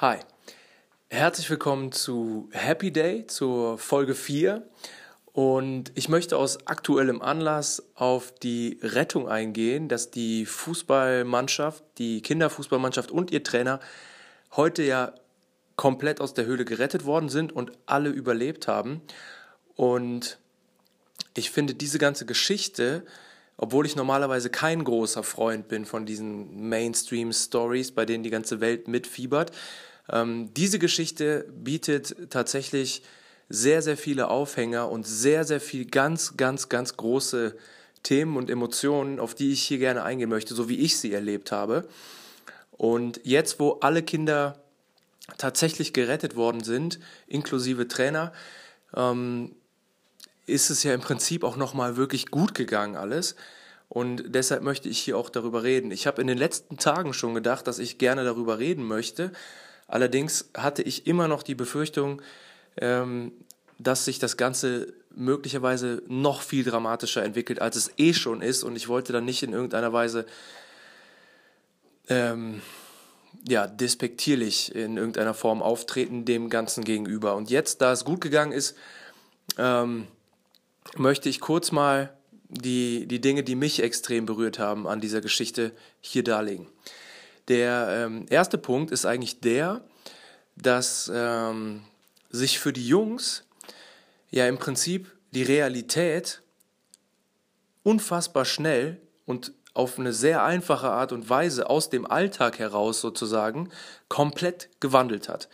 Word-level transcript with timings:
Hi, 0.00 0.18
herzlich 1.08 1.50
willkommen 1.50 1.90
zu 1.90 2.48
Happy 2.52 2.92
Day, 2.92 3.26
zur 3.26 3.78
Folge 3.78 4.14
4. 4.14 4.62
Und 5.32 5.90
ich 5.96 6.08
möchte 6.08 6.36
aus 6.36 6.68
aktuellem 6.68 7.20
Anlass 7.20 7.82
auf 7.96 8.30
die 8.30 8.78
Rettung 8.80 9.28
eingehen, 9.28 9.88
dass 9.88 10.12
die 10.12 10.46
Fußballmannschaft, 10.46 11.82
die 11.98 12.22
Kinderfußballmannschaft 12.22 13.10
und 13.10 13.32
ihr 13.32 13.42
Trainer 13.42 13.80
heute 14.52 14.84
ja 14.84 15.14
komplett 15.74 16.20
aus 16.20 16.32
der 16.32 16.46
Höhle 16.46 16.64
gerettet 16.64 17.04
worden 17.04 17.28
sind 17.28 17.50
und 17.50 17.72
alle 17.86 18.10
überlebt 18.10 18.68
haben. 18.68 19.02
Und 19.74 20.38
ich 21.34 21.50
finde 21.50 21.74
diese 21.74 21.98
ganze 21.98 22.24
Geschichte, 22.24 23.02
obwohl 23.56 23.84
ich 23.84 23.96
normalerweise 23.96 24.48
kein 24.48 24.84
großer 24.84 25.24
Freund 25.24 25.66
bin 25.66 25.86
von 25.86 26.06
diesen 26.06 26.68
Mainstream-Stories, 26.68 27.90
bei 27.90 28.04
denen 28.06 28.22
die 28.22 28.30
ganze 28.30 28.60
Welt 28.60 28.86
mitfiebert, 28.86 29.50
ähm, 30.10 30.52
diese 30.54 30.78
Geschichte 30.78 31.46
bietet 31.52 32.30
tatsächlich 32.30 33.02
sehr, 33.48 33.82
sehr 33.82 33.96
viele 33.96 34.28
Aufhänger 34.28 34.90
und 34.90 35.06
sehr, 35.06 35.44
sehr 35.44 35.60
viel 35.60 35.86
ganz, 35.86 36.36
ganz, 36.36 36.68
ganz 36.68 36.96
große 36.96 37.56
Themen 38.02 38.36
und 38.36 38.50
Emotionen, 38.50 39.20
auf 39.20 39.34
die 39.34 39.52
ich 39.52 39.62
hier 39.62 39.78
gerne 39.78 40.02
eingehen 40.02 40.28
möchte, 40.28 40.54
so 40.54 40.68
wie 40.68 40.78
ich 40.78 40.98
sie 40.98 41.12
erlebt 41.12 41.52
habe. 41.52 41.88
Und 42.72 43.20
jetzt, 43.24 43.58
wo 43.58 43.72
alle 43.80 44.02
Kinder 44.02 44.62
tatsächlich 45.36 45.92
gerettet 45.92 46.36
worden 46.36 46.62
sind, 46.62 47.00
inklusive 47.26 47.88
Trainer, 47.88 48.32
ähm, 48.94 49.54
ist 50.46 50.70
es 50.70 50.82
ja 50.82 50.94
im 50.94 51.00
Prinzip 51.00 51.44
auch 51.44 51.56
nochmal 51.56 51.96
wirklich 51.96 52.30
gut 52.30 52.54
gegangen 52.54 52.96
alles. 52.96 53.34
Und 53.88 54.34
deshalb 54.34 54.62
möchte 54.62 54.88
ich 54.88 54.98
hier 54.98 55.16
auch 55.16 55.30
darüber 55.30 55.62
reden. 55.62 55.90
Ich 55.90 56.06
habe 56.06 56.20
in 56.20 56.26
den 56.26 56.38
letzten 56.38 56.76
Tagen 56.76 57.12
schon 57.14 57.34
gedacht, 57.34 57.66
dass 57.66 57.78
ich 57.78 57.98
gerne 57.98 58.24
darüber 58.24 58.58
reden 58.58 58.84
möchte, 58.84 59.32
Allerdings 59.88 60.50
hatte 60.56 60.82
ich 60.82 61.06
immer 61.06 61.26
noch 61.26 61.42
die 61.42 61.54
Befürchtung, 61.54 62.22
ähm, 62.76 63.32
dass 63.78 64.04
sich 64.04 64.18
das 64.18 64.36
Ganze 64.36 64.92
möglicherweise 65.10 66.02
noch 66.06 66.42
viel 66.42 66.62
dramatischer 66.62 67.24
entwickelt, 67.24 67.60
als 67.60 67.76
es 67.76 67.90
eh 67.96 68.12
schon 68.12 68.42
ist. 68.42 68.62
Und 68.62 68.76
ich 68.76 68.88
wollte 68.88 69.12
dann 69.12 69.24
nicht 69.24 69.42
in 69.42 69.52
irgendeiner 69.52 69.92
Weise 69.92 70.26
ähm, 72.08 72.62
ja, 73.46 73.66
despektierlich 73.66 74.74
in 74.74 74.96
irgendeiner 74.96 75.34
Form 75.34 75.62
auftreten 75.62 76.24
dem 76.24 76.50
Ganzen 76.50 76.84
gegenüber. 76.84 77.34
Und 77.34 77.50
jetzt, 77.50 77.80
da 77.80 77.92
es 77.92 78.04
gut 78.04 78.20
gegangen 78.20 78.52
ist, 78.52 78.76
ähm, 79.56 80.06
möchte 80.96 81.28
ich 81.28 81.40
kurz 81.40 81.72
mal 81.72 82.12
die, 82.48 83.06
die 83.06 83.20
Dinge, 83.20 83.42
die 83.42 83.54
mich 83.54 83.82
extrem 83.82 84.26
berührt 84.26 84.58
haben 84.58 84.86
an 84.86 85.00
dieser 85.00 85.20
Geschichte, 85.20 85.72
hier 86.00 86.24
darlegen. 86.24 86.66
Der 87.48 87.88
ähm, 88.06 88.26
erste 88.28 88.58
Punkt 88.58 88.90
ist 88.90 89.06
eigentlich 89.06 89.40
der, 89.40 89.82
dass 90.56 91.10
ähm, 91.12 91.82
sich 92.30 92.58
für 92.58 92.72
die 92.72 92.86
Jungs 92.86 93.44
ja 94.30 94.46
im 94.46 94.58
Prinzip 94.58 95.10
die 95.30 95.42
Realität 95.42 96.42
unfassbar 97.82 98.44
schnell 98.44 99.00
und 99.24 99.52
auf 99.72 99.98
eine 99.98 100.12
sehr 100.12 100.42
einfache 100.42 100.90
Art 100.90 101.12
und 101.12 101.30
Weise 101.30 101.70
aus 101.70 101.88
dem 101.88 102.06
Alltag 102.06 102.58
heraus 102.58 103.00
sozusagen 103.00 103.70
komplett 104.08 104.68
gewandelt 104.80 105.28
hat. 105.28 105.48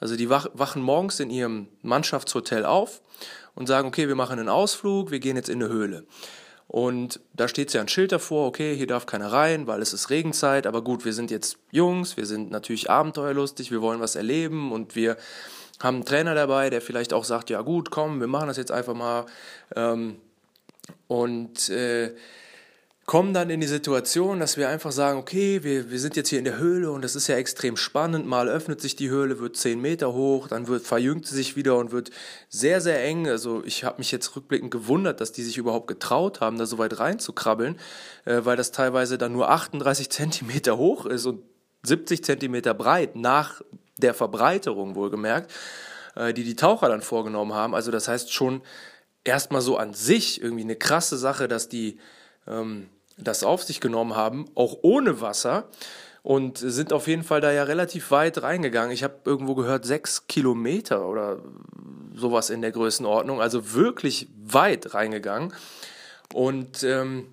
Also 0.00 0.16
die 0.16 0.28
wachen 0.30 0.82
morgens 0.82 1.20
in 1.20 1.30
ihrem 1.30 1.68
Mannschaftshotel 1.82 2.64
auf 2.64 3.00
und 3.54 3.66
sagen, 3.66 3.88
okay, 3.88 4.08
wir 4.08 4.14
machen 4.14 4.38
einen 4.38 4.48
Ausflug, 4.48 5.10
wir 5.10 5.20
gehen 5.20 5.36
jetzt 5.36 5.48
in 5.48 5.62
eine 5.62 5.72
Höhle. 5.72 6.06
Und 6.68 7.20
da 7.32 7.48
steht 7.48 7.72
ja 7.72 7.80
ein 7.80 7.88
Schild 7.88 8.12
davor, 8.12 8.46
okay, 8.46 8.76
hier 8.76 8.86
darf 8.86 9.06
keiner 9.06 9.32
rein, 9.32 9.66
weil 9.66 9.80
es 9.80 9.94
ist 9.94 10.10
Regenzeit, 10.10 10.66
aber 10.66 10.82
gut, 10.82 11.06
wir 11.06 11.14
sind 11.14 11.30
jetzt 11.30 11.56
Jungs, 11.70 12.18
wir 12.18 12.26
sind 12.26 12.50
natürlich 12.50 12.90
abenteuerlustig, 12.90 13.70
wir 13.70 13.80
wollen 13.80 14.00
was 14.00 14.16
erleben 14.16 14.70
und 14.70 14.94
wir 14.94 15.16
haben 15.80 15.96
einen 15.96 16.04
Trainer 16.04 16.34
dabei, 16.34 16.68
der 16.68 16.82
vielleicht 16.82 17.14
auch 17.14 17.24
sagt, 17.24 17.48
ja 17.48 17.62
gut, 17.62 17.90
komm, 17.90 18.20
wir 18.20 18.26
machen 18.26 18.48
das 18.48 18.58
jetzt 18.58 18.70
einfach 18.70 18.94
mal. 18.94 19.24
Ähm, 19.74 20.16
und 21.06 21.70
äh, 21.70 22.14
kommen 23.08 23.32
dann 23.32 23.48
in 23.48 23.62
die 23.62 23.66
Situation, 23.66 24.38
dass 24.38 24.58
wir 24.58 24.68
einfach 24.68 24.92
sagen, 24.92 25.18
okay, 25.18 25.64
wir, 25.64 25.90
wir 25.90 25.98
sind 25.98 26.14
jetzt 26.14 26.28
hier 26.28 26.38
in 26.38 26.44
der 26.44 26.58
Höhle 26.58 26.90
und 26.90 27.02
das 27.02 27.16
ist 27.16 27.26
ja 27.26 27.36
extrem 27.36 27.78
spannend. 27.78 28.26
Mal 28.26 28.50
öffnet 28.50 28.82
sich 28.82 28.96
die 28.96 29.08
Höhle, 29.08 29.38
wird 29.38 29.56
zehn 29.56 29.80
Meter 29.80 30.12
hoch, 30.12 30.46
dann 30.46 30.68
wird, 30.68 30.86
verjüngt 30.86 31.26
sie 31.26 31.34
sich 31.34 31.56
wieder 31.56 31.78
und 31.78 31.90
wird 31.90 32.10
sehr, 32.50 32.82
sehr 32.82 33.02
eng. 33.02 33.26
Also 33.26 33.64
ich 33.64 33.82
habe 33.82 33.96
mich 33.96 34.12
jetzt 34.12 34.36
rückblickend 34.36 34.70
gewundert, 34.70 35.22
dass 35.22 35.32
die 35.32 35.42
sich 35.42 35.56
überhaupt 35.56 35.86
getraut 35.86 36.42
haben, 36.42 36.58
da 36.58 36.66
so 36.66 36.76
weit 36.76 37.00
reinzukrabbeln, 37.00 37.78
äh, 38.26 38.40
weil 38.44 38.58
das 38.58 38.72
teilweise 38.72 39.16
dann 39.16 39.32
nur 39.32 39.48
38 39.48 40.10
Zentimeter 40.10 40.76
hoch 40.76 41.06
ist 41.06 41.24
und 41.24 41.42
70 41.84 42.22
Zentimeter 42.22 42.74
breit 42.74 43.16
nach 43.16 43.62
der 43.96 44.12
Verbreiterung 44.12 44.96
wohlgemerkt, 44.96 45.50
äh, 46.14 46.34
die 46.34 46.44
die 46.44 46.56
Taucher 46.56 46.90
dann 46.90 47.00
vorgenommen 47.00 47.54
haben. 47.54 47.74
Also 47.74 47.90
das 47.90 48.06
heißt 48.06 48.34
schon 48.34 48.60
erstmal 49.24 49.62
so 49.62 49.78
an 49.78 49.94
sich 49.94 50.42
irgendwie 50.42 50.64
eine 50.64 50.76
krasse 50.76 51.16
Sache, 51.16 51.48
dass 51.48 51.70
die 51.70 51.98
ähm, 52.46 52.90
das 53.18 53.44
auf 53.44 53.62
sich 53.62 53.80
genommen 53.80 54.16
haben, 54.16 54.46
auch 54.54 54.78
ohne 54.82 55.20
Wasser 55.20 55.68
und 56.22 56.58
sind 56.58 56.92
auf 56.92 57.06
jeden 57.06 57.22
Fall 57.22 57.40
da 57.40 57.52
ja 57.52 57.64
relativ 57.64 58.10
weit 58.10 58.42
reingegangen. 58.42 58.92
Ich 58.92 59.02
habe 59.02 59.14
irgendwo 59.24 59.54
gehört, 59.54 59.84
sechs 59.84 60.26
Kilometer 60.26 61.06
oder 61.06 61.38
sowas 62.14 62.50
in 62.50 62.60
der 62.60 62.72
Größenordnung, 62.72 63.40
also 63.40 63.72
wirklich 63.72 64.28
weit 64.44 64.94
reingegangen. 64.94 65.54
Und 66.34 66.82
ähm, 66.82 67.28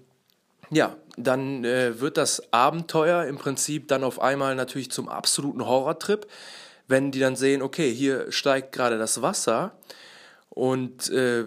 ja, 0.69 0.95
dann 1.17 1.63
äh, 1.63 1.99
wird 1.99 2.17
das 2.17 2.53
Abenteuer 2.53 3.25
im 3.25 3.37
Prinzip 3.37 3.87
dann 3.87 4.03
auf 4.03 4.21
einmal 4.21 4.55
natürlich 4.55 4.91
zum 4.91 5.09
absoluten 5.09 5.65
Horrortrip, 5.65 6.27
wenn 6.87 7.11
die 7.11 7.19
dann 7.19 7.35
sehen, 7.35 7.61
okay, 7.61 7.93
hier 7.93 8.31
steigt 8.31 8.71
gerade 8.71 8.97
das 8.97 9.21
Wasser 9.21 9.77
und 10.49 11.09
äh, 11.09 11.45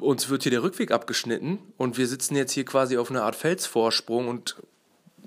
uns 0.00 0.28
wird 0.28 0.42
hier 0.42 0.50
der 0.50 0.62
Rückweg 0.62 0.90
abgeschnitten 0.90 1.58
und 1.76 1.98
wir 1.98 2.06
sitzen 2.06 2.36
jetzt 2.36 2.52
hier 2.52 2.64
quasi 2.64 2.96
auf 2.96 3.10
einer 3.10 3.24
Art 3.24 3.36
Felsvorsprung 3.36 4.28
und, 4.28 4.56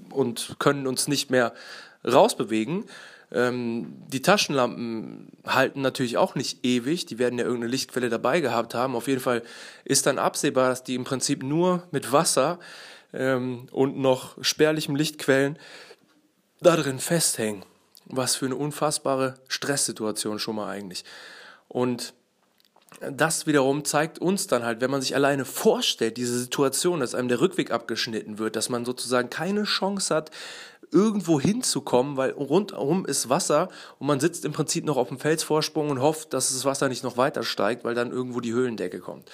und 0.09 0.55
können 0.59 0.87
uns 0.87 1.07
nicht 1.07 1.29
mehr 1.29 1.53
rausbewegen. 2.05 2.85
Ähm, 3.31 3.93
die 4.07 4.21
Taschenlampen 4.21 5.29
halten 5.45 5.81
natürlich 5.81 6.17
auch 6.17 6.35
nicht 6.35 6.63
ewig, 6.63 7.05
die 7.05 7.17
werden 7.17 7.39
ja 7.39 7.45
irgendeine 7.45 7.71
Lichtquelle 7.71 8.09
dabei 8.09 8.41
gehabt 8.41 8.75
haben. 8.75 8.95
Auf 8.95 9.07
jeden 9.07 9.21
Fall 9.21 9.41
ist 9.85 10.05
dann 10.05 10.19
absehbar, 10.19 10.69
dass 10.69 10.83
die 10.83 10.95
im 10.95 11.03
Prinzip 11.03 11.41
nur 11.41 11.87
mit 11.91 12.11
Wasser 12.11 12.59
ähm, 13.11 13.67
und 13.71 13.97
noch 13.97 14.37
spärlichem 14.43 14.95
Lichtquellen 14.95 15.57
da 16.61 16.75
drin 16.75 16.99
festhängen. 16.99 17.65
Was 18.05 18.35
für 18.35 18.45
eine 18.45 18.55
unfassbare 18.55 19.35
Stresssituation 19.47 20.37
schon 20.37 20.57
mal 20.57 20.69
eigentlich. 20.69 21.03
Und 21.67 22.13
das 22.99 23.47
wiederum 23.47 23.85
zeigt 23.85 24.19
uns 24.19 24.47
dann 24.47 24.63
halt, 24.63 24.81
wenn 24.81 24.91
man 24.91 25.01
sich 25.01 25.15
alleine 25.15 25.45
vorstellt, 25.45 26.17
diese 26.17 26.37
Situation, 26.37 26.99
dass 26.99 27.15
einem 27.15 27.27
der 27.27 27.41
Rückweg 27.41 27.71
abgeschnitten 27.71 28.37
wird, 28.39 28.55
dass 28.55 28.69
man 28.69 28.85
sozusagen 28.85 29.29
keine 29.29 29.63
Chance 29.63 30.13
hat, 30.13 30.31
irgendwo 30.91 31.41
hinzukommen, 31.41 32.17
weil 32.17 32.31
rundherum 32.31 33.05
ist 33.05 33.29
Wasser 33.29 33.69
und 33.99 34.07
man 34.07 34.19
sitzt 34.19 34.45
im 34.45 34.51
Prinzip 34.51 34.85
noch 34.85 34.97
auf 34.97 35.07
dem 35.07 35.19
Felsvorsprung 35.19 35.89
und 35.89 36.01
hofft, 36.01 36.33
dass 36.33 36.53
das 36.53 36.65
Wasser 36.65 36.87
nicht 36.87 37.03
noch 37.03 37.17
weiter 37.17 37.43
steigt, 37.43 37.83
weil 37.83 37.95
dann 37.95 38.11
irgendwo 38.11 38.39
die 38.39 38.53
Höhlendecke 38.53 38.99
kommt. 38.99 39.29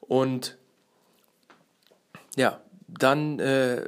Und 0.00 0.56
ja, 2.36 2.60
dann 2.86 3.38
äh, 3.38 3.86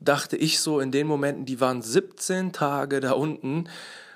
dachte 0.00 0.36
ich 0.36 0.60
so 0.60 0.80
in 0.80 0.92
den 0.92 1.06
Momenten, 1.06 1.46
die 1.46 1.60
waren 1.60 1.80
17 1.80 2.52
Tage 2.52 3.00
da 3.00 3.12
unten 3.12 3.68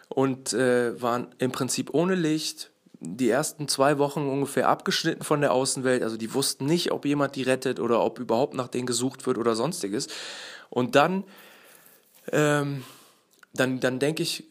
und 0.09 0.53
äh, 0.53 1.01
waren 1.01 1.29
im 1.39 1.53
Prinzip 1.53 1.95
ohne 1.95 2.15
Licht, 2.15 2.71
die 3.01 3.31
ersten 3.31 3.67
zwei 3.67 3.99
Wochen 3.99 4.29
ungefähr 4.29 4.69
abgeschnitten 4.69 5.25
von 5.25 5.41
der 5.41 5.53
Außenwelt. 5.53 6.03
Also 6.03 6.17
die 6.17 6.35
wussten 6.35 6.67
nicht, 6.67 6.93
ob 6.93 7.07
jemand 7.07 7.35
die 7.35 7.43
rettet 7.43 7.81
oder 7.81 8.03
ob 8.03 8.19
überhaupt 8.19 8.55
nach 8.55 8.69
denen 8.69 8.87
gesucht 8.87 9.27
wird 9.27 9.39
oder 9.39 9.57
sonstiges. 9.57 10.09
Und 10.69 10.95
dann, 10.95 11.25
ähm, 12.31 12.85
dann, 13.55 13.81
dann 13.81 13.99
denke 13.99 14.23
ich, 14.23 14.45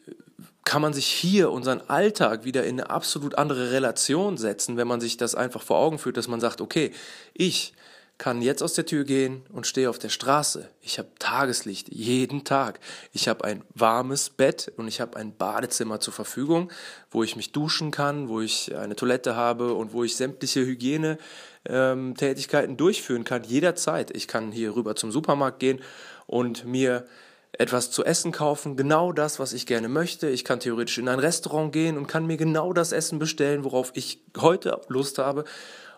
kann 0.64 0.82
man 0.82 0.92
sich 0.92 1.06
hier 1.06 1.50
unseren 1.50 1.80
Alltag 1.88 2.44
wieder 2.44 2.64
in 2.64 2.80
eine 2.80 2.90
absolut 2.90 3.36
andere 3.36 3.70
Relation 3.70 4.36
setzen, 4.36 4.76
wenn 4.76 4.88
man 4.88 5.00
sich 5.00 5.16
das 5.16 5.34
einfach 5.34 5.62
vor 5.62 5.78
Augen 5.78 5.98
führt, 5.98 6.16
dass 6.16 6.28
man 6.28 6.40
sagt, 6.40 6.60
okay, 6.60 6.92
ich 7.32 7.72
kann 8.20 8.40
jetzt 8.42 8.62
aus 8.62 8.74
der 8.74 8.84
Tür 8.84 9.04
gehen 9.04 9.46
und 9.50 9.66
stehe 9.66 9.88
auf 9.88 9.98
der 9.98 10.10
Straße. 10.10 10.68
Ich 10.82 10.98
habe 10.98 11.08
Tageslicht 11.18 11.88
jeden 11.88 12.44
Tag. 12.44 12.78
Ich 13.14 13.28
habe 13.28 13.44
ein 13.44 13.62
warmes 13.74 14.28
Bett 14.28 14.70
und 14.76 14.88
ich 14.88 15.00
habe 15.00 15.16
ein 15.16 15.34
Badezimmer 15.34 16.00
zur 16.00 16.12
Verfügung, 16.12 16.70
wo 17.10 17.22
ich 17.22 17.34
mich 17.34 17.52
duschen 17.52 17.90
kann, 17.90 18.28
wo 18.28 18.42
ich 18.42 18.76
eine 18.76 18.94
Toilette 18.94 19.36
habe 19.36 19.72
und 19.72 19.94
wo 19.94 20.04
ich 20.04 20.16
sämtliche 20.16 20.60
Hygienetätigkeiten 20.60 22.76
durchführen 22.76 23.24
kann, 23.24 23.44
jederzeit. 23.44 24.14
Ich 24.14 24.28
kann 24.28 24.52
hier 24.52 24.76
rüber 24.76 24.96
zum 24.96 25.10
Supermarkt 25.10 25.58
gehen 25.58 25.80
und 26.26 26.66
mir 26.66 27.06
etwas 27.52 27.90
zu 27.90 28.04
essen 28.04 28.32
kaufen, 28.32 28.76
genau 28.76 29.12
das, 29.12 29.38
was 29.38 29.54
ich 29.54 29.64
gerne 29.64 29.88
möchte. 29.88 30.28
Ich 30.28 30.44
kann 30.44 30.60
theoretisch 30.60 30.98
in 30.98 31.08
ein 31.08 31.20
Restaurant 31.20 31.72
gehen 31.72 31.96
und 31.96 32.06
kann 32.06 32.26
mir 32.26 32.36
genau 32.36 32.74
das 32.74 32.92
Essen 32.92 33.18
bestellen, 33.18 33.64
worauf 33.64 33.92
ich 33.94 34.20
heute 34.38 34.78
Lust 34.88 35.16
habe. 35.16 35.46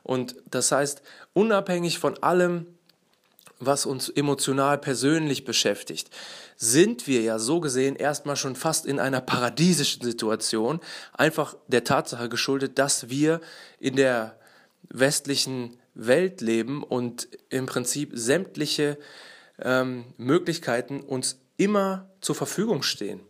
Und 0.02 0.36
das 0.50 0.72
heißt, 0.72 1.02
unabhängig 1.32 1.98
von 1.98 2.22
allem, 2.22 2.66
was 3.58 3.86
uns 3.86 4.08
emotional 4.08 4.78
persönlich 4.78 5.44
beschäftigt, 5.44 6.10
sind 6.56 7.06
wir 7.06 7.22
ja 7.22 7.38
so 7.38 7.60
gesehen 7.60 7.96
erstmal 7.96 8.36
schon 8.36 8.56
fast 8.56 8.86
in 8.86 8.98
einer 8.98 9.20
paradiesischen 9.20 10.02
Situation, 10.02 10.80
einfach 11.12 11.56
der 11.68 11.84
Tatsache 11.84 12.28
geschuldet, 12.28 12.78
dass 12.78 13.08
wir 13.08 13.40
in 13.78 13.96
der 13.96 14.36
westlichen 14.88 15.78
Welt 15.94 16.40
leben 16.40 16.82
und 16.82 17.28
im 17.50 17.66
Prinzip 17.66 18.10
sämtliche 18.14 18.98
ähm, 19.60 20.04
Möglichkeiten 20.16 21.00
uns 21.00 21.38
immer 21.56 22.08
zur 22.20 22.34
Verfügung 22.34 22.82
stehen. 22.82 23.20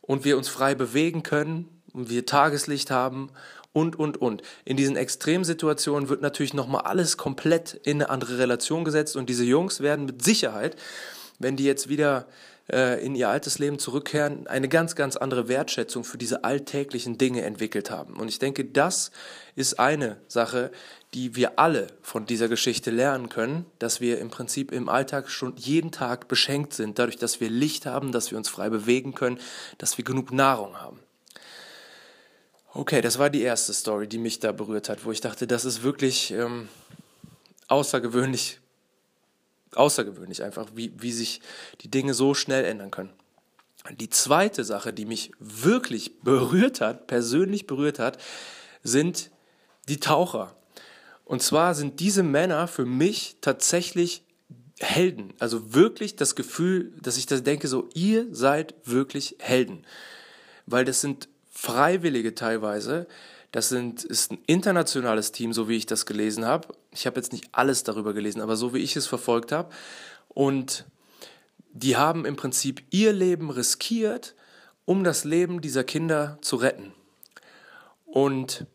Und 0.00 0.24
wir 0.24 0.38
uns 0.38 0.48
frei 0.48 0.74
bewegen 0.74 1.22
können 1.22 1.68
und 1.92 2.08
wir 2.08 2.24
Tageslicht 2.24 2.90
haben 2.90 3.30
und, 3.78 3.96
und, 3.96 4.20
und. 4.20 4.42
In 4.64 4.76
diesen 4.76 4.96
Extremsituationen 4.96 6.08
wird 6.08 6.20
natürlich 6.20 6.52
nochmal 6.52 6.82
alles 6.82 7.16
komplett 7.16 7.74
in 7.84 8.02
eine 8.02 8.10
andere 8.10 8.38
Relation 8.38 8.84
gesetzt 8.84 9.14
und 9.16 9.28
diese 9.28 9.44
Jungs 9.44 9.80
werden 9.80 10.04
mit 10.04 10.24
Sicherheit, 10.24 10.74
wenn 11.38 11.56
die 11.56 11.64
jetzt 11.64 11.88
wieder 11.88 12.26
äh, 12.72 13.04
in 13.04 13.14
ihr 13.14 13.28
altes 13.28 13.60
Leben 13.60 13.78
zurückkehren, 13.78 14.48
eine 14.48 14.68
ganz, 14.68 14.96
ganz 14.96 15.16
andere 15.16 15.46
Wertschätzung 15.46 16.02
für 16.02 16.18
diese 16.18 16.42
alltäglichen 16.42 17.18
Dinge 17.18 17.42
entwickelt 17.42 17.88
haben. 17.92 18.16
Und 18.16 18.26
ich 18.26 18.40
denke, 18.40 18.64
das 18.64 19.12
ist 19.54 19.78
eine 19.78 20.16
Sache, 20.26 20.72
die 21.14 21.36
wir 21.36 21.60
alle 21.60 21.86
von 22.02 22.26
dieser 22.26 22.48
Geschichte 22.48 22.90
lernen 22.90 23.28
können, 23.28 23.64
dass 23.78 24.00
wir 24.00 24.18
im 24.18 24.30
Prinzip 24.30 24.72
im 24.72 24.88
Alltag 24.88 25.30
schon 25.30 25.54
jeden 25.56 25.92
Tag 25.92 26.26
beschenkt 26.26 26.74
sind, 26.74 26.98
dadurch, 26.98 27.16
dass 27.16 27.40
wir 27.40 27.48
Licht 27.48 27.86
haben, 27.86 28.10
dass 28.10 28.32
wir 28.32 28.38
uns 28.38 28.48
frei 28.48 28.70
bewegen 28.70 29.14
können, 29.14 29.38
dass 29.78 29.98
wir 29.98 30.04
genug 30.04 30.32
Nahrung 30.32 30.80
haben. 30.80 30.98
Okay, 32.74 33.00
das 33.00 33.18
war 33.18 33.30
die 33.30 33.42
erste 33.42 33.72
Story, 33.72 34.06
die 34.06 34.18
mich 34.18 34.40
da 34.40 34.52
berührt 34.52 34.88
hat, 34.88 35.04
wo 35.04 35.10
ich 35.10 35.20
dachte, 35.20 35.46
das 35.46 35.64
ist 35.64 35.82
wirklich 35.82 36.30
ähm, 36.32 36.68
außergewöhnlich, 37.68 38.60
außergewöhnlich 39.74 40.42
einfach, 40.42 40.68
wie, 40.74 40.92
wie 40.96 41.12
sich 41.12 41.40
die 41.80 41.90
Dinge 41.90 42.12
so 42.12 42.34
schnell 42.34 42.64
ändern 42.64 42.90
können. 42.90 43.12
Die 43.98 44.10
zweite 44.10 44.64
Sache, 44.64 44.92
die 44.92 45.06
mich 45.06 45.32
wirklich 45.38 46.20
berührt 46.20 46.82
hat, 46.82 47.06
persönlich 47.06 47.66
berührt 47.66 47.98
hat, 47.98 48.18
sind 48.82 49.30
die 49.88 49.98
Taucher. 49.98 50.54
Und 51.24 51.42
zwar 51.42 51.74
sind 51.74 52.00
diese 52.00 52.22
Männer 52.22 52.68
für 52.68 52.84
mich 52.84 53.36
tatsächlich 53.40 54.24
Helden. 54.78 55.32
Also 55.38 55.74
wirklich 55.74 56.16
das 56.16 56.36
Gefühl, 56.36 56.92
dass 57.00 57.16
ich 57.16 57.26
da 57.26 57.38
denke, 57.40 57.66
so, 57.66 57.88
ihr 57.94 58.26
seid 58.30 58.74
wirklich 58.84 59.36
Helden. 59.38 59.86
Weil 60.66 60.84
das 60.84 61.00
sind 61.00 61.28
Freiwillige 61.60 62.36
teilweise. 62.36 63.08
Das 63.50 63.68
sind, 63.68 64.04
ist 64.04 64.30
ein 64.30 64.38
internationales 64.46 65.32
Team, 65.32 65.52
so 65.52 65.68
wie 65.68 65.76
ich 65.76 65.86
das 65.86 66.06
gelesen 66.06 66.44
habe. 66.44 66.68
Ich 66.92 67.04
habe 67.04 67.16
jetzt 67.16 67.32
nicht 67.32 67.48
alles 67.50 67.82
darüber 67.82 68.14
gelesen, 68.14 68.40
aber 68.40 68.54
so 68.54 68.74
wie 68.74 68.78
ich 68.78 68.94
es 68.94 69.08
verfolgt 69.08 69.50
habe. 69.50 69.74
Und 70.28 70.84
die 71.72 71.96
haben 71.96 72.24
im 72.26 72.36
Prinzip 72.36 72.84
ihr 72.90 73.12
Leben 73.12 73.50
riskiert, 73.50 74.36
um 74.84 75.02
das 75.02 75.24
Leben 75.24 75.60
dieser 75.60 75.82
Kinder 75.82 76.38
zu 76.42 76.54
retten. 76.54 76.92
Und 78.06 78.66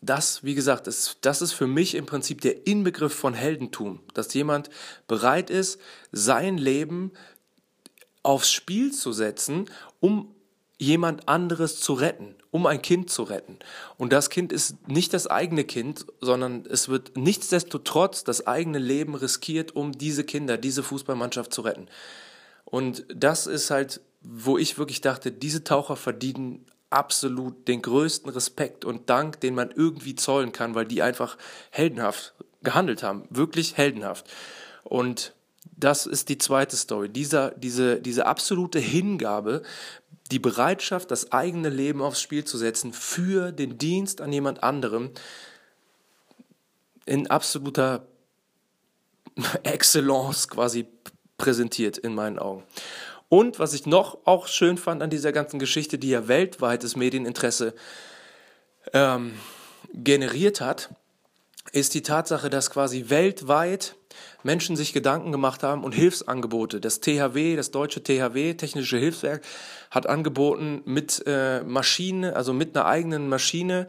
das, 0.00 0.44
wie 0.44 0.54
gesagt, 0.54 0.86
ist, 0.86 1.18
das 1.22 1.42
ist 1.42 1.54
für 1.54 1.66
mich 1.66 1.96
im 1.96 2.06
Prinzip 2.06 2.40
der 2.40 2.68
Inbegriff 2.68 3.14
von 3.14 3.34
Heldentum, 3.34 3.98
dass 4.14 4.32
jemand 4.32 4.70
bereit 5.08 5.50
ist, 5.50 5.80
sein 6.12 6.56
Leben 6.56 7.10
aufs 8.22 8.52
Spiel 8.52 8.92
zu 8.92 9.12
setzen, 9.12 9.68
um 9.98 10.32
jemand 10.78 11.28
anderes 11.28 11.80
zu 11.80 11.92
retten, 11.92 12.36
um 12.50 12.66
ein 12.66 12.80
Kind 12.80 13.10
zu 13.10 13.24
retten. 13.24 13.58
Und 13.96 14.12
das 14.12 14.30
Kind 14.30 14.52
ist 14.52 14.88
nicht 14.88 15.12
das 15.12 15.26
eigene 15.26 15.64
Kind, 15.64 16.06
sondern 16.20 16.64
es 16.66 16.88
wird 16.88 17.16
nichtsdestotrotz 17.16 18.24
das 18.24 18.46
eigene 18.46 18.78
Leben 18.78 19.14
riskiert, 19.16 19.74
um 19.74 19.92
diese 19.92 20.24
Kinder, 20.24 20.56
diese 20.56 20.84
Fußballmannschaft 20.84 21.52
zu 21.52 21.62
retten. 21.62 21.88
Und 22.64 23.04
das 23.14 23.46
ist 23.46 23.70
halt, 23.70 24.00
wo 24.20 24.56
ich 24.56 24.78
wirklich 24.78 25.00
dachte, 25.00 25.32
diese 25.32 25.64
Taucher 25.64 25.96
verdienen 25.96 26.64
absolut 26.90 27.68
den 27.68 27.82
größten 27.82 28.30
Respekt 28.30 28.84
und 28.84 29.10
Dank, 29.10 29.40
den 29.40 29.54
man 29.54 29.70
irgendwie 29.70 30.14
zollen 30.14 30.52
kann, 30.52 30.74
weil 30.74 30.86
die 30.86 31.02
einfach 31.02 31.36
heldenhaft 31.70 32.34
gehandelt 32.62 33.02
haben, 33.02 33.24
wirklich 33.30 33.76
heldenhaft. 33.76 34.26
Und 34.84 35.34
das 35.76 36.06
ist 36.06 36.28
die 36.28 36.38
zweite 36.38 36.76
Story. 36.76 37.08
Dieser, 37.08 37.50
diese, 37.52 38.00
diese 38.00 38.26
absolute 38.26 38.78
Hingabe 38.78 39.62
die 40.30 40.38
Bereitschaft, 40.38 41.10
das 41.10 41.32
eigene 41.32 41.68
Leben 41.68 42.02
aufs 42.02 42.20
Spiel 42.20 42.44
zu 42.44 42.58
setzen 42.58 42.92
für 42.92 43.52
den 43.52 43.78
Dienst 43.78 44.20
an 44.20 44.32
jemand 44.32 44.62
anderem 44.62 45.10
in 47.06 47.28
absoluter 47.28 48.06
Excellence 49.62 50.48
quasi 50.48 50.86
präsentiert 51.38 51.96
in 51.98 52.14
meinen 52.14 52.38
Augen. 52.38 52.64
Und 53.28 53.58
was 53.58 53.74
ich 53.74 53.86
noch 53.86 54.18
auch 54.24 54.46
schön 54.46 54.78
fand 54.78 55.02
an 55.02 55.10
dieser 55.10 55.32
ganzen 55.32 55.58
Geschichte, 55.58 55.98
die 55.98 56.10
ja 56.10 56.28
weltweites 56.28 56.96
Medieninteresse 56.96 57.74
ähm, 58.92 59.34
generiert 59.92 60.60
hat, 60.60 60.90
ist 61.72 61.94
die 61.94 62.02
Tatsache, 62.02 62.48
dass 62.48 62.70
quasi 62.70 63.06
weltweit 63.08 63.96
Menschen 64.42 64.76
sich 64.76 64.92
Gedanken 64.92 65.32
gemacht 65.32 65.62
haben 65.62 65.84
und 65.84 65.92
Hilfsangebote. 65.94 66.80
Das 66.80 67.00
THW, 67.00 67.56
das 67.56 67.70
deutsche 67.70 68.02
THW, 68.02 68.54
Technische 68.54 68.98
Hilfswerk, 68.98 69.42
hat 69.90 70.06
angeboten 70.06 70.82
mit 70.84 71.22
äh, 71.26 71.62
Maschine, 71.62 72.36
also 72.36 72.52
mit 72.52 72.76
einer 72.76 72.86
eigenen 72.86 73.28
Maschine, 73.28 73.88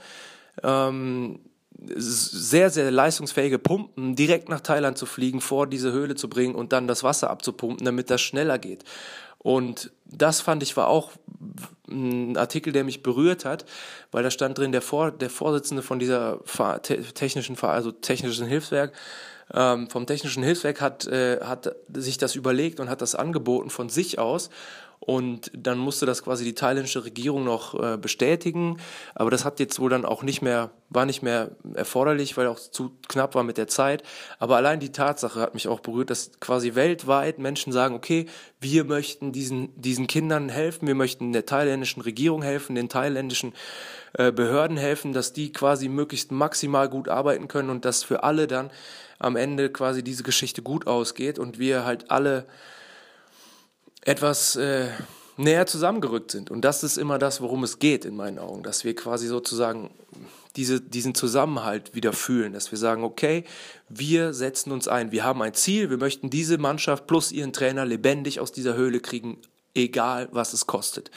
ähm, 0.63 1.39
sehr, 1.81 2.69
sehr 2.69 2.92
leistungsfähige 2.92 3.57
Pumpen 3.57 4.16
direkt 4.16 4.50
nach 4.50 4.60
Thailand 4.60 4.98
zu 4.98 5.06
fliegen, 5.06 5.39
vor 5.39 5.66
diese 5.66 5.92
Höhle 5.92 6.16
zu 6.16 6.30
bringen 6.30 6.56
und 6.56 6.74
dann 6.74 6.88
das 6.88 7.04
Wasser 7.04 7.30
abzupumpen, 7.30 7.86
damit 7.86 8.10
das 8.10 8.22
schneller 8.22 8.57
geht. 8.57 8.83
Und 9.38 9.92
das 10.06 10.42
fand 10.42 10.62
ich 10.63 10.75
war 10.75 10.89
auch 10.89 11.12
ein 11.88 12.36
Artikel, 12.36 12.74
der 12.74 12.83
mich 12.83 13.01
berührt 13.01 13.45
hat, 13.45 13.65
weil 14.12 14.22
da 14.22 14.31
stand 14.31 14.57
drin, 14.57 14.74
der, 14.74 14.81
Vor 14.81 15.12
der 15.12 15.30
Vorsitzende 15.30 15.81
von 15.81 15.98
dieser 15.98 16.42
technischen, 16.83 17.57
also 17.62 17.92
technischen 17.92 18.45
Hilfswerk 18.45 18.94
ähm, 19.54 19.90
vom 19.90 20.06
Technischen 20.06 20.44
Hilfswerk 20.44 20.81
hat, 20.81 21.07
äh, 21.07 21.40
hat 21.42 21.75
sich 21.94 22.18
das 22.18 22.36
überlegt 22.36 22.80
und 22.80 22.90
hat 22.90 23.01
das 23.01 23.16
angeboten 23.16 23.69
von 23.69 23.90
sich 23.90 24.19
aus. 24.19 24.50
Und 25.09 25.50
dann 25.56 25.79
musste 25.79 26.06
das 26.06 26.21
quasi 26.21 26.44
die 26.44 26.53
thailändische 26.53 27.03
Regierung 27.03 27.44
noch 27.44 27.73
äh, 27.73 27.97
bestätigen. 27.97 28.77
Aber 29.15 29.31
das 29.31 29.44
hat 29.44 29.59
jetzt 29.59 29.79
wohl 29.79 29.89
dann 29.89 30.06
auch 30.06 30.21
nicht 30.21 30.44
mehr, 30.44 30.69
war 30.89 31.07
nicht 31.07 31.23
mehr 31.23 31.50
erforderlich, 31.73 32.38
weil 32.38 32.45
auch 32.45 32.60
zu 32.60 32.91
knapp 33.07 33.34
war 33.34 33.41
mit 33.41 33.57
der 33.57 33.67
Zeit. 33.67 34.03
Aber 34.38 34.57
allein 34.57 34.79
die 34.79 34.91
Tatsache 34.91 35.39
hat 35.41 35.55
mich 35.55 35.67
auch 35.67 35.79
berührt, 35.79 36.12
dass 36.12 36.39
quasi 36.39 36.75
weltweit 36.75 37.39
Menschen 37.39 37.74
sagen, 37.74 37.95
okay, 37.95 38.27
wir 38.62 38.84
möchten 38.84 39.31
diesen, 39.31 39.69
diesen 39.81 40.05
Kindern 40.05 40.48
helfen, 40.48 40.88
wir 40.88 40.93
möchten 40.93 41.34
der 41.34 41.48
thailändischen 41.48 42.03
Regierung 42.03 42.43
helfen, 42.43 42.75
den 42.75 42.88
thailändischen 42.88 43.55
äh, 44.13 44.31
Behörden 44.31 44.77
helfen, 44.77 45.12
dass 45.12 45.34
die 45.34 45.51
quasi 45.51 45.89
möglichst 45.89 46.31
maximal 46.31 46.88
gut 46.88 47.10
arbeiten 47.10 47.48
können 47.48 47.72
und 47.72 47.84
dass 47.84 48.03
für 48.03 48.22
alle 48.22 48.45
dann 48.45 48.69
am 49.17 49.36
Ende 49.36 49.72
quasi 49.72 50.03
diese 50.03 50.22
Geschichte 50.22 50.62
gut 50.62 50.86
ausgeht 50.86 51.39
und 51.39 51.57
wir 51.57 51.84
halt 51.84 52.12
alle 52.12 52.45
etwas 54.01 54.56
äh, 54.56 54.88
näher 55.38 55.65
zusammengerückt 55.65 56.32
sind. 56.32 56.51
Und 56.51 56.62
das 56.62 56.84
ist 56.84 56.98
immer 56.98 57.18
das, 57.18 57.41
worum 57.41 57.63
es 57.63 57.79
geht 57.79 58.06
in 58.06 58.15
meinen 58.15 58.39
Augen, 58.39 58.63
dass 58.63 58.84
wir 58.84 58.96
quasi 58.96 59.27
sozusagen 59.27 59.89
diese, 60.56 60.82
diesen 60.82 61.15
Zusammenhalt 61.15 61.96
wieder 61.96 62.12
fühlen, 62.12 62.53
dass 62.53 62.72
wir 62.72 62.77
sagen, 62.77 63.03
okay, 63.03 63.46
wir 63.88 64.34
setzen 64.34 64.72
uns 64.72 64.88
ein, 64.88 65.12
wir 65.12 65.24
haben 65.24 65.41
ein 65.41 65.53
Ziel, 65.53 65.89
wir 65.89 65.98
möchten 65.98 66.29
diese 66.29 66.58
Mannschaft 66.58 67.08
plus 67.08 67.32
ihren 67.32 67.53
Trainer 67.53 67.86
lebendig 67.86 68.39
aus 68.39 68.51
dieser 68.51 68.75
Höhle 68.75 69.00
kriegen, 69.00 69.38
egal 69.75 70.27
was 70.32 70.53
es 70.53 70.68
kostet. 70.68 71.12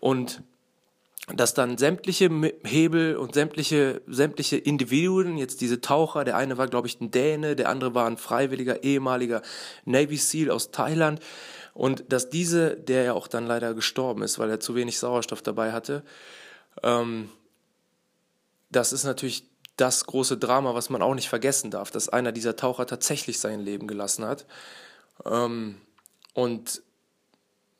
Und 0.00 0.42
dass 1.34 1.54
dann 1.54 1.76
sämtliche 1.76 2.30
Hebel 2.64 3.16
und 3.16 3.34
sämtliche, 3.34 4.00
sämtliche 4.06 4.56
Individuen, 4.56 5.36
jetzt 5.36 5.60
diese 5.60 5.80
Taucher, 5.80 6.24
der 6.24 6.36
eine 6.36 6.56
war, 6.56 6.68
glaube 6.68 6.88
ich, 6.88 7.00
ein 7.00 7.10
Däne, 7.10 7.54
der 7.54 7.68
andere 7.68 7.94
war 7.94 8.06
ein 8.06 8.16
freiwilliger 8.16 8.82
ehemaliger 8.82 9.42
Navy 9.84 10.16
SEAL 10.16 10.50
aus 10.50 10.70
Thailand, 10.70 11.20
und 11.78 12.12
dass 12.12 12.28
diese, 12.28 12.76
der 12.76 13.04
ja 13.04 13.12
auch 13.12 13.28
dann 13.28 13.46
leider 13.46 13.72
gestorben 13.72 14.22
ist, 14.22 14.40
weil 14.40 14.50
er 14.50 14.58
zu 14.58 14.74
wenig 14.74 14.98
Sauerstoff 14.98 15.42
dabei 15.42 15.70
hatte, 15.70 16.02
ähm, 16.82 17.30
das 18.68 18.92
ist 18.92 19.04
natürlich 19.04 19.44
das 19.76 20.04
große 20.04 20.38
Drama, 20.38 20.74
was 20.74 20.90
man 20.90 21.02
auch 21.02 21.14
nicht 21.14 21.28
vergessen 21.28 21.70
darf, 21.70 21.92
dass 21.92 22.08
einer 22.08 22.32
dieser 22.32 22.56
Taucher 22.56 22.84
tatsächlich 22.84 23.38
sein 23.38 23.60
Leben 23.60 23.86
gelassen 23.86 24.24
hat. 24.24 24.44
Ähm, 25.24 25.80
und 26.34 26.82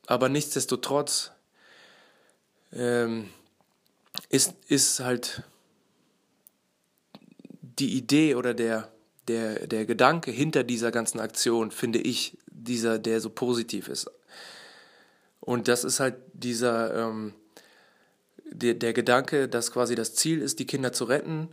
aber 0.07 0.29
nichtsdestotrotz 0.29 1.31
ähm, 2.71 3.29
ist, 4.29 4.53
ist 4.69 5.01
halt 5.01 5.43
die 7.61 7.97
Idee 7.97 8.35
oder 8.35 8.53
der, 8.53 8.93
der, 9.27 9.67
der 9.67 9.85
Gedanke 9.85 10.31
hinter 10.31 10.63
dieser 10.63 10.91
ganzen 10.91 11.19
Aktion, 11.19 11.71
finde 11.71 11.99
ich, 11.99 12.37
dieser, 12.63 12.99
der 12.99 13.21
so 13.21 13.29
positiv 13.29 13.87
ist. 13.87 14.09
Und 15.39 15.67
das 15.67 15.83
ist 15.83 15.99
halt 15.99 16.15
dieser, 16.33 16.95
ähm, 16.95 17.33
der, 18.51 18.73
der 18.73 18.93
Gedanke, 18.93 19.47
dass 19.47 19.71
quasi 19.71 19.95
das 19.95 20.15
Ziel 20.15 20.41
ist, 20.41 20.59
die 20.59 20.65
Kinder 20.65 20.91
zu 20.91 21.05
retten, 21.05 21.49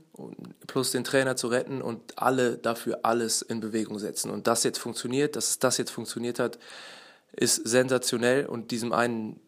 plus 0.66 0.90
den 0.90 1.04
Trainer 1.04 1.36
zu 1.36 1.48
retten 1.48 1.82
und 1.82 2.18
alle 2.18 2.58
dafür 2.58 3.00
alles 3.02 3.42
in 3.42 3.60
Bewegung 3.60 3.98
setzen. 3.98 4.30
Und 4.30 4.46
das 4.46 4.64
jetzt 4.64 4.78
funktioniert, 4.78 5.36
dass 5.36 5.58
das 5.58 5.78
jetzt 5.78 5.90
funktioniert 5.90 6.38
hat, 6.38 6.58
ist 7.32 7.56
sensationell 7.66 8.46
und 8.46 8.70
diesem 8.70 8.92
einen 8.92 9.40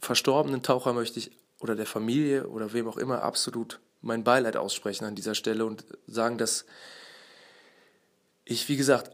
verstorbenen 0.00 0.62
Taucher 0.62 0.92
möchte 0.92 1.18
ich 1.18 1.30
oder 1.60 1.74
der 1.74 1.86
Familie 1.86 2.48
oder 2.48 2.72
wem 2.72 2.88
auch 2.88 2.98
immer 2.98 3.22
absolut 3.22 3.80
mein 4.00 4.24
Beileid 4.24 4.56
aussprechen 4.56 5.04
an 5.04 5.14
dieser 5.14 5.34
Stelle 5.34 5.64
und 5.66 5.84
sagen, 6.06 6.38
dass 6.38 6.66
ich, 8.44 8.68
wie 8.68 8.76
gesagt, 8.76 9.10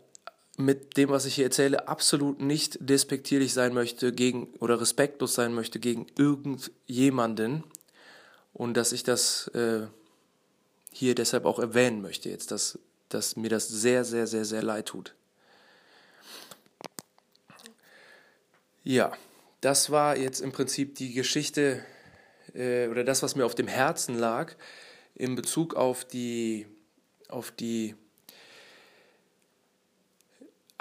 mit 0.56 0.96
dem, 0.96 1.08
was 1.08 1.26
ich 1.26 1.34
hier 1.34 1.44
erzähle, 1.44 1.88
absolut 1.88 2.40
nicht 2.40 2.78
despektierlich 2.80 3.52
sein 3.52 3.74
möchte 3.74 4.12
gegen 4.12 4.54
oder 4.60 4.80
respektlos 4.80 5.34
sein 5.34 5.52
möchte 5.52 5.80
gegen 5.80 6.06
irgendjemanden 6.16 7.64
und 8.52 8.74
dass 8.74 8.92
ich 8.92 9.02
das 9.02 9.48
äh, 9.48 9.86
hier 10.92 11.14
deshalb 11.14 11.44
auch 11.44 11.58
erwähnen 11.58 12.02
möchte 12.02 12.28
jetzt, 12.28 12.52
dass, 12.52 12.78
dass 13.08 13.36
mir 13.36 13.50
das 13.50 13.68
sehr, 13.68 14.04
sehr, 14.04 14.26
sehr, 14.26 14.44
sehr 14.44 14.62
leid 14.62 14.86
tut. 14.86 15.14
Ja, 18.84 19.12
das 19.60 19.90
war 19.90 20.16
jetzt 20.16 20.40
im 20.40 20.52
Prinzip 20.52 20.94
die 20.94 21.14
Geschichte 21.14 21.84
äh, 22.54 22.86
oder 22.88 23.02
das, 23.02 23.22
was 23.22 23.34
mir 23.34 23.44
auf 23.44 23.54
dem 23.54 23.66
Herzen 23.66 24.16
lag 24.18 24.54
in 25.14 25.34
Bezug 25.34 25.74
auf 25.74 26.04
die, 26.04 26.66
auf 27.28 27.50
die 27.50 27.96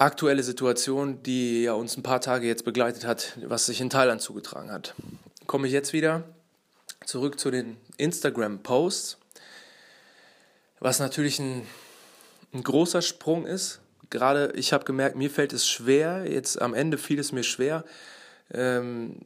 aktuelle 0.04 0.44
Situation, 0.44 1.24
die 1.24 1.64
ja 1.64 1.74
uns 1.74 1.98
ein 1.98 2.04
paar 2.04 2.22
Tage 2.22 2.48
jetzt 2.48 2.66
begleitet 2.66 3.06
hat, 3.06 3.38
was 3.46 3.66
sich 3.66 3.82
in 3.82 3.90
Thailand 3.90 4.22
zugetragen 4.22 4.72
hat. 4.72 4.94
Komme 5.48 5.68
ich 5.68 5.74
jetzt 5.74 5.94
wieder 5.94 6.24
zurück 7.06 7.40
zu 7.40 7.52
den 7.52 7.78
Instagram-Posts, 7.98 9.18
was 10.80 11.00
natürlich 11.00 11.40
ein, 11.40 11.66
ein 12.54 12.64
großer 12.64 13.02
Sprung 13.02 13.46
ist. 13.46 13.80
Gerade 14.10 14.52
ich 14.56 14.74
habe 14.74 14.86
gemerkt, 14.86 15.16
mir 15.16 15.30
fällt 15.30 15.54
es 15.54 15.68
schwer, 15.68 16.30
jetzt 16.30 16.62
am 16.62 16.74
Ende 16.74 16.98
fiel 16.98 17.20
es 17.20 17.32
mir 17.32 17.44
schwer, 17.44 17.84
ähm, 18.54 19.18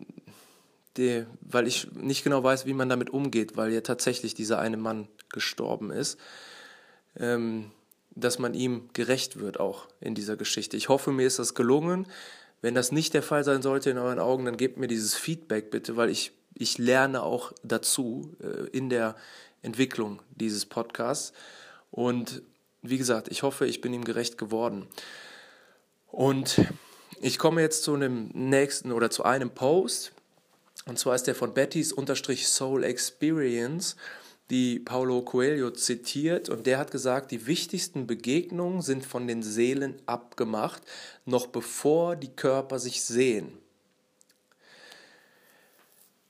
die, 0.96 1.25
weil 1.41 1.67
ich 1.67 1.91
nicht 1.91 2.24
genau 2.24 2.43
weiß, 2.43 2.65
wie 2.65 2.74
man 2.74 2.89
damit 2.89 3.10
umgeht, 3.10 3.57
weil 3.57 3.72
ja 3.72 3.81
tatsächlich 3.81 4.34
dieser 4.34 4.60
eine 4.60 4.77
Mann 4.77 5.07
gestorben 5.29 5.91
ist, 5.91 6.17
ähm, 7.19 7.72
dass 8.20 8.40
man 8.40 8.54
ihm 8.54 8.90
gerecht 8.94 9.40
wird 9.40 9.60
auch 9.60 9.88
in 10.02 10.16
dieser 10.16 10.36
Geschichte. 10.36 10.78
Ich 10.78 10.90
hoffe, 10.90 11.12
mir 11.12 11.28
ist 11.28 11.40
das 11.40 11.54
gelungen. 11.54 12.08
Wenn 12.62 12.74
das 12.74 12.92
nicht 12.92 13.14
der 13.14 13.24
Fall 13.24 13.44
sein 13.44 13.62
sollte 13.62 13.92
in 13.92 13.98
euren 13.98 14.20
Augen, 14.20 14.46
dann 14.46 14.58
gebt 14.58 14.78
mir 14.78 14.88
dieses 14.88 15.16
Feedback 15.16 15.70
bitte, 15.70 15.96
weil 15.96 16.10
ich, 16.10 16.32
ich 16.56 16.78
lerne 16.78 17.22
auch 17.22 17.54
dazu 17.64 18.36
äh, 18.42 18.68
in 18.76 18.90
der 18.90 19.16
Entwicklung 19.62 20.22
dieses 20.36 20.66
Podcasts. 20.66 21.34
Und 21.92 22.42
wie 22.82 22.98
gesagt, 22.98 23.28
ich 23.30 23.44
hoffe, 23.44 23.68
ich 23.68 23.82
bin 23.82 23.94
ihm 23.94 24.04
gerecht 24.04 24.38
geworden. 24.38 24.88
Und 26.08 26.62
ich 27.22 27.38
komme 27.38 27.62
jetzt 27.62 27.84
zu 27.84 27.94
einem 27.94 28.30
nächsten 28.34 28.92
oder 28.92 29.10
zu 29.10 29.24
einem 29.24 29.52
Post. 29.52 30.14
Und 30.86 30.98
zwar 30.98 31.16
ist 31.16 31.28
der 31.28 31.36
von 31.36 31.54
Betty's 31.54 31.94
unterstrich 31.94 32.48
Soul 32.48 32.84
Experience, 32.84 33.96
die 34.50 34.80
Paulo 34.80 35.22
Coelho 35.22 35.72
zitiert. 35.72 36.50
Und 36.50 36.66
der 36.66 36.77
hat 36.77 36.92
gesagt, 36.92 37.32
die 37.32 37.48
wichtigsten 37.48 38.08
Begegnungen 38.08 38.82
sind 38.82 39.06
von 39.06 39.27
den 39.27 39.44
Seelen 39.44 40.01
abgemacht, 40.06 40.82
noch 41.25 41.48
bevor 41.48 42.16
die 42.16 42.36
Körper 42.36 42.80
sich 42.80 43.04
sehen. 43.04 43.58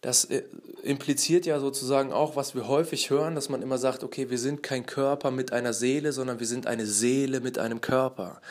Das 0.02 0.26
äh, 0.26 0.44
impliziert 0.84 1.46
ja 1.46 1.60
sozusagen 1.60 2.12
auch, 2.12 2.36
was 2.36 2.56
wir 2.56 2.68
häufig 2.68 3.10
hören, 3.10 3.36
dass 3.36 3.50
man 3.50 3.62
immer 3.62 3.78
sagt, 3.78 4.04
okay, 4.04 4.30
wir 4.30 4.38
sind 4.38 4.64
kein 4.64 4.86
Körper 4.86 5.32
mit 5.32 5.52
einer 5.52 5.74
Seele, 5.74 6.14
sondern 6.14 6.40
wir 6.40 6.48
sind 6.48 6.68
eine 6.68 6.86
Seele 6.86 7.40
mit 7.40 7.58
einem 7.58 7.82
Körper. 7.82 8.42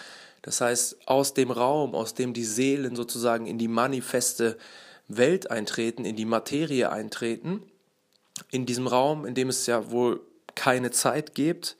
Das 0.42 0.60
heißt, 0.60 1.08
aus 1.08 1.34
dem 1.34 1.50
Raum, 1.50 1.94
aus 1.94 2.14
dem 2.14 2.32
die 2.32 2.44
Seelen 2.44 2.94
sozusagen 2.94 3.46
in 3.46 3.58
die 3.58 3.68
manifeste 3.68 4.56
Welt 5.08 5.50
eintreten, 5.50 6.04
in 6.04 6.16
die 6.16 6.24
Materie 6.24 6.90
eintreten, 6.90 7.62
in 8.50 8.66
diesem 8.66 8.86
Raum, 8.86 9.24
in 9.24 9.34
dem 9.34 9.48
es 9.48 9.66
ja 9.66 9.90
wohl 9.90 10.20
keine 10.54 10.90
Zeit 10.90 11.34
gibt 11.34 11.76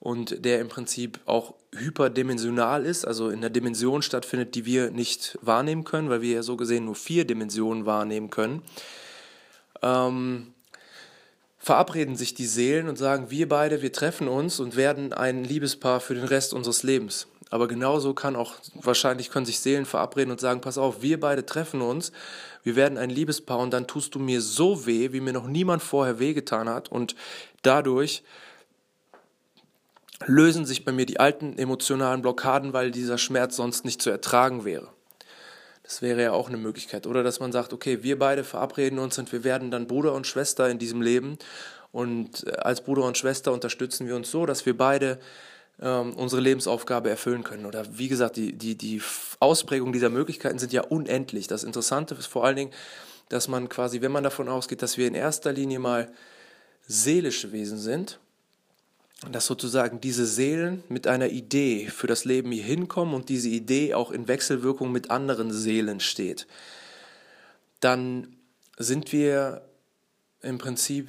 und 0.00 0.44
der 0.44 0.60
im 0.60 0.68
Prinzip 0.68 1.20
auch 1.26 1.54
hyperdimensional 1.76 2.86
ist, 2.86 3.04
also 3.04 3.28
in 3.28 3.40
der 3.40 3.50
Dimension 3.50 4.02
stattfindet, 4.02 4.54
die 4.54 4.64
wir 4.64 4.90
nicht 4.90 5.38
wahrnehmen 5.42 5.84
können, 5.84 6.08
weil 6.08 6.22
wir 6.22 6.34
ja 6.36 6.42
so 6.42 6.56
gesehen 6.56 6.86
nur 6.86 6.94
vier 6.94 7.26
Dimensionen 7.26 7.84
wahrnehmen 7.84 8.30
können, 8.30 8.62
ähm, 9.82 10.54
verabreden 11.58 12.16
sich 12.16 12.34
die 12.34 12.46
Seelen 12.46 12.88
und 12.88 12.96
sagen, 12.96 13.30
wir 13.30 13.48
beide, 13.48 13.82
wir 13.82 13.92
treffen 13.92 14.28
uns 14.28 14.60
und 14.60 14.76
werden 14.76 15.12
ein 15.12 15.44
Liebespaar 15.44 16.00
für 16.00 16.14
den 16.14 16.24
Rest 16.24 16.54
unseres 16.54 16.82
Lebens. 16.82 17.26
Aber 17.50 17.68
genauso 17.68 18.14
kann 18.14 18.36
auch, 18.36 18.54
wahrscheinlich 18.74 19.30
können 19.30 19.46
sich 19.46 19.60
Seelen 19.60 19.86
verabreden 19.86 20.30
und 20.30 20.40
sagen, 20.40 20.60
pass 20.60 20.78
auf, 20.78 21.02
wir 21.02 21.18
beide 21.18 21.46
treffen 21.46 21.80
uns, 21.80 22.12
wir 22.62 22.76
werden 22.76 22.98
ein 22.98 23.10
Liebespaar 23.10 23.58
und 23.58 23.72
dann 23.72 23.86
tust 23.86 24.14
du 24.14 24.18
mir 24.18 24.40
so 24.42 24.86
weh, 24.86 25.12
wie 25.12 25.20
mir 25.20 25.32
noch 25.32 25.46
niemand 25.46 25.82
vorher 25.82 26.18
wehgetan 26.18 26.68
hat 26.68 26.90
und 26.90 27.14
dadurch 27.62 28.22
lösen 30.26 30.66
sich 30.66 30.84
bei 30.84 30.92
mir 30.92 31.06
die 31.06 31.20
alten 31.20 31.56
emotionalen 31.56 32.22
Blockaden, 32.22 32.72
weil 32.72 32.90
dieser 32.90 33.18
Schmerz 33.18 33.56
sonst 33.56 33.84
nicht 33.84 34.02
zu 34.02 34.10
ertragen 34.10 34.64
wäre. 34.64 34.88
Das 35.88 36.02
wäre 36.02 36.22
ja 36.22 36.32
auch 36.32 36.48
eine 36.48 36.58
Möglichkeit. 36.58 37.06
Oder 37.06 37.22
dass 37.22 37.40
man 37.40 37.50
sagt, 37.50 37.72
okay, 37.72 38.02
wir 38.02 38.18
beide 38.18 38.44
verabreden 38.44 38.98
uns 38.98 39.16
und 39.18 39.32
wir 39.32 39.42
werden 39.42 39.70
dann 39.70 39.86
Bruder 39.86 40.12
und 40.12 40.26
Schwester 40.26 40.68
in 40.68 40.78
diesem 40.78 41.00
Leben. 41.00 41.38
Und 41.92 42.46
äh, 42.46 42.50
als 42.56 42.82
Bruder 42.82 43.04
und 43.04 43.16
Schwester 43.16 43.52
unterstützen 43.52 44.06
wir 44.06 44.14
uns 44.14 44.30
so, 44.30 44.44
dass 44.44 44.66
wir 44.66 44.76
beide 44.76 45.18
ähm, 45.80 46.14
unsere 46.14 46.40
Lebensaufgabe 46.40 47.10
erfüllen 47.10 47.44
können. 47.44 47.66
Oder 47.66 47.84
wie 47.98 48.08
gesagt, 48.08 48.36
die, 48.36 48.52
die, 48.52 48.76
die 48.76 49.00
Ausprägung 49.40 49.92
dieser 49.92 50.10
Möglichkeiten 50.10 50.58
sind 50.58 50.72
ja 50.72 50.82
unendlich. 50.82 51.46
Das 51.46 51.64
Interessante 51.64 52.14
ist 52.14 52.26
vor 52.26 52.44
allen 52.44 52.56
Dingen, 52.56 52.72
dass 53.28 53.48
man 53.48 53.68
quasi, 53.68 54.00
wenn 54.00 54.12
man 54.12 54.24
davon 54.24 54.48
ausgeht, 54.48 54.82
dass 54.82 54.96
wir 54.96 55.06
in 55.06 55.14
erster 55.14 55.52
Linie 55.52 55.78
mal 55.78 56.10
seelische 56.86 57.52
Wesen 57.52 57.78
sind, 57.78 58.18
dass 59.30 59.46
sozusagen 59.46 60.00
diese 60.00 60.26
Seelen 60.26 60.82
mit 60.88 61.06
einer 61.06 61.28
Idee 61.28 61.88
für 61.88 62.06
das 62.06 62.24
Leben 62.24 62.52
hier 62.52 62.64
hinkommen 62.64 63.14
und 63.14 63.28
diese 63.28 63.48
Idee 63.48 63.94
auch 63.94 64.10
in 64.10 64.28
Wechselwirkung 64.28 64.92
mit 64.92 65.10
anderen 65.10 65.52
Seelen 65.52 66.00
steht, 66.00 66.46
dann 67.80 68.36
sind 68.78 69.12
wir 69.12 69.62
im 70.40 70.58
Prinzip 70.58 71.08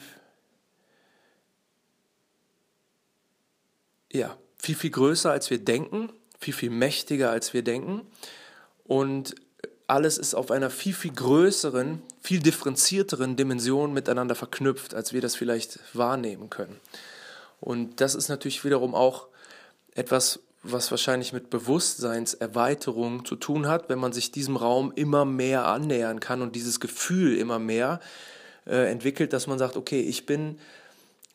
ja 4.12 4.36
viel, 4.62 4.76
viel 4.76 4.92
größer, 4.92 5.32
als 5.32 5.50
wir 5.50 5.60
denken, 5.60 6.12
viel, 6.40 6.54
viel 6.54 6.70
mächtiger, 6.70 7.32
als 7.32 7.54
wir 7.54 7.64
denken. 7.64 8.02
Und 8.86 9.36
alles 9.88 10.18
ist 10.18 10.36
auf 10.36 10.52
einer 10.52 10.70
viel, 10.70 10.94
viel 10.94 11.14
größeren, 11.14 12.02
viel 12.22 12.40
differenzierteren 12.40 13.36
Dimension 13.36 13.94
miteinander 13.94 14.36
verknüpft, 14.36 14.94
als 14.94 15.14
wir 15.14 15.22
das 15.22 15.36
vielleicht 15.36 15.80
wahrnehmen 15.94 16.50
können. 16.50 16.80
Und 17.60 18.00
das 18.00 18.16
ist 18.16 18.30
natürlich 18.30 18.64
wiederum 18.64 18.94
auch 18.94 19.28
etwas, 19.96 20.40
was 20.62 20.92
wahrscheinlich 20.92 21.34
mit 21.34 21.50
Bewusstseinserweiterung 21.50 23.26
zu 23.26 23.36
tun 23.36 23.68
hat, 23.68 23.90
wenn 23.90 24.00
man 24.00 24.14
sich 24.14 24.32
diesem 24.32 24.58
Raum 24.58 24.92
immer 24.96 25.26
mehr 25.26 25.66
annähern 25.66 26.20
kann 26.20 26.42
und 26.42 26.56
dieses 26.56 26.80
Gefühl 26.80 27.38
immer 27.38 27.60
mehr 27.60 28.00
äh, 28.68 28.92
entwickelt, 28.92 29.34
dass 29.34 29.48
man 29.48 29.58
sagt, 29.58 29.78
okay, 29.78 30.02
ich 30.02 30.26
bin 30.26 30.60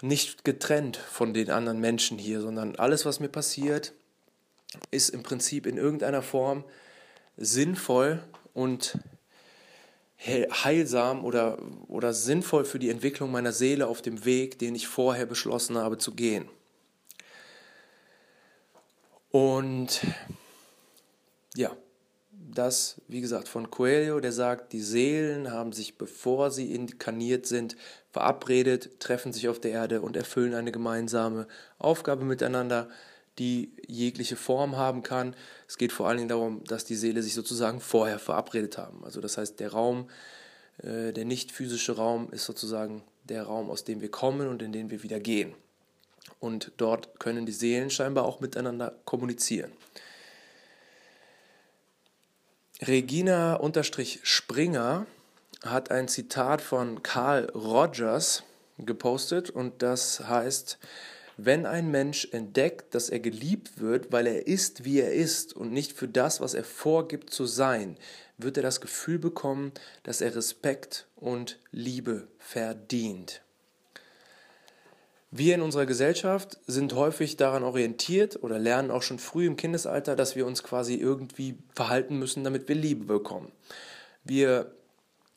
nicht 0.05 0.45
getrennt 0.45 0.97
von 0.97 1.33
den 1.33 1.51
anderen 1.51 1.81
Menschen 1.81 2.19
hier, 2.19 2.41
sondern 2.41 2.77
alles, 2.77 3.07
was 3.07 3.21
mir 3.21 3.29
passiert, 3.29 3.95
ist 4.91 5.09
im 5.09 5.23
Prinzip 5.23 5.67
in 5.67 5.79
irgendeiner 5.79 6.23
Form 6.23 6.65
sinnvoll 7.37 8.23
und 8.53 8.99
heilsam 10.27 11.25
oder, 11.25 11.59
oder 11.89 12.13
sinnvoll 12.13 12.65
für 12.65 12.79
die 12.79 12.91
Entwicklung 12.91 13.31
meiner 13.31 13.53
Seele 13.53 13.87
auf 13.87 14.03
dem 14.03 14.25
Weg, 14.25 14.59
den 14.59 14.75
ich 14.75 14.87
vorher 14.87 15.27
beschlossen 15.27 15.77
habe 15.79 15.99
zu 15.99 16.15
gehen. 16.15 16.49
Und 19.31 20.01
ja, 21.57 21.77
das, 22.55 23.01
wie 23.09 23.21
gesagt, 23.21 23.49
von 23.49 23.71
Coelho, 23.71 24.21
der 24.21 24.33
sagt, 24.33 24.73
die 24.73 24.81
Seelen 24.81 25.51
haben 25.51 25.73
sich, 25.73 25.99
bevor 25.99 26.51
sie 26.51 26.75
inkarniert 26.75 27.47
sind, 27.47 27.77
verabredet, 28.11 29.01
treffen 29.01 29.33
sich 29.33 29.49
auf 29.49 29.61
der 29.61 29.73
Erde 29.73 30.01
und 30.01 30.17
erfüllen 30.17 30.55
eine 30.55 30.73
gemeinsame 30.73 31.47
Aufgabe 31.79 32.25
miteinander, 32.25 32.89
die 33.39 33.73
jegliche 33.87 34.37
Form 34.37 34.77
haben 34.77 35.03
kann. 35.03 35.35
Es 35.67 35.77
geht 35.77 35.93
vor 35.93 36.09
allen 36.09 36.19
Dingen 36.19 36.29
darum, 36.29 36.63
dass 36.65 36.85
die 36.85 36.95
Seele 36.95 37.23
sich 37.23 37.35
sozusagen 37.35 37.81
vorher 37.81 38.19
verabredet 38.19 38.79
haben. 38.79 39.05
Also 39.05 39.21
das 39.21 39.37
heißt, 39.37 39.59
der 39.59 39.73
Raum, 39.73 40.09
äh, 40.79 41.13
der 41.13 41.25
nicht 41.25 41.51
physische 41.51 41.97
Raum 41.97 42.31
ist 42.31 42.45
sozusagen 42.45 43.03
der 43.25 43.43
Raum, 43.45 43.71
aus 43.71 43.85
dem 43.85 44.01
wir 44.01 44.11
kommen 44.11 44.49
und 44.49 44.63
in 44.63 44.73
den 44.73 44.91
wir 44.91 45.03
wieder 45.03 45.19
gehen. 45.19 45.55
Und 46.39 46.73
dort 46.77 47.19
können 47.19 47.47
die 47.47 47.53
Seelen 47.53 47.91
scheinbar 47.91 48.25
auch 48.25 48.41
miteinander 48.41 48.95
kommunizieren. 49.05 49.73
Regina-Springer 52.87 55.07
hat 55.65 55.91
ein 55.91 56.09
Zitat 56.09 56.61
von 56.61 57.03
Carl 57.03 57.47
Rogers 57.55 58.43
gepostet 58.79 59.49
und 59.49 59.83
das 59.83 60.29
heißt, 60.29 60.79
wenn 61.37 61.67
ein 61.67 61.91
Mensch 61.91 62.29
entdeckt, 62.33 62.95
dass 62.95 63.09
er 63.09 63.19
geliebt 63.21 63.81
wird, 63.81 64.13
weil 64.13 64.27
er 64.27 64.47
ist, 64.47 64.85
wie 64.85 65.01
er 65.01 65.13
ist 65.13 65.57
und 65.57 65.73
nicht 65.73 65.93
für 65.93 66.09
das, 66.09 66.41
was 66.41 66.53
er 66.55 66.65
vorgibt 66.65 67.31
zu 67.31 67.47
sein, 67.47 67.97
wird 68.39 68.59
er 68.59 68.63
das 68.63 68.81
Gefühl 68.81 69.19
bekommen, 69.19 69.73
dass 70.03 70.21
er 70.21 70.37
Respekt 70.37 71.07
und 71.17 71.59
Liebe 71.73 72.29
verdient. 72.39 73.41
Wir 75.37 75.57
in 75.57 75.63
unserer 75.63 75.85
Gesellschaft 75.85 76.61
sind 76.69 76.95
häufig 76.95 77.37
daran 77.37 77.65
orientiert 77.65 78.41
oder 78.45 78.57
lernen 78.57 78.93
auch 78.93 79.03
schon 79.03 79.19
früh 79.19 79.47
im 79.47 79.57
Kindesalter, 79.57 80.15
dass 80.15 80.37
wir 80.37 80.47
uns 80.47 80.63
quasi 80.63 80.95
irgendwie 80.95 81.59
verhalten 81.75 82.21
müssen, 82.21 82.45
damit 82.45 82.69
wir 82.69 82.77
Liebe 82.77 83.05
bekommen. 83.05 83.51
Wir 84.23 84.71